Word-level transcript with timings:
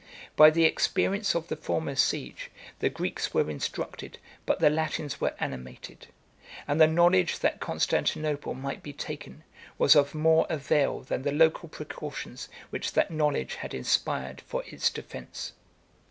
80 0.29 0.31
By 0.35 0.49
the 0.49 0.65
experience 0.65 1.35
of 1.35 1.47
the 1.47 1.55
former 1.55 1.93
siege, 1.93 2.49
the 2.79 2.89
Greeks 2.89 3.35
were 3.35 3.51
instructed, 3.51 4.17
but 4.47 4.57
the 4.59 4.71
Latins 4.71 5.21
were 5.21 5.35
animated; 5.39 6.07
and 6.67 6.81
the 6.81 6.87
knowledge 6.87 7.37
that 7.37 7.59
Constantinople 7.59 8.55
might 8.55 8.81
be 8.81 8.93
taken, 8.93 9.43
was 9.77 9.95
of 9.95 10.15
more 10.15 10.47
avail 10.49 11.01
than 11.01 11.21
the 11.21 11.31
local 11.31 11.69
precautions 11.69 12.49
which 12.71 12.93
that 12.93 13.11
knowledge 13.11 13.53
had 13.57 13.75
inspired 13.75 14.41
for 14.41 14.63
its 14.65 14.89
defence. 14.89 15.53